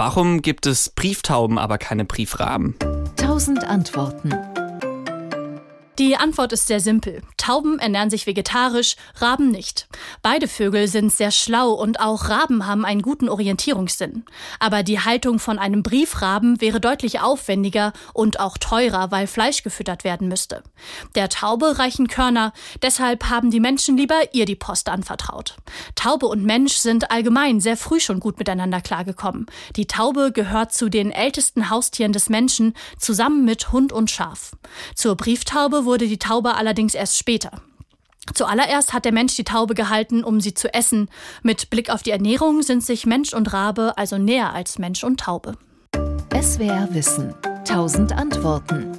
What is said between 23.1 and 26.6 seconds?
haben die Menschen lieber ihr die Post anvertraut. Taube und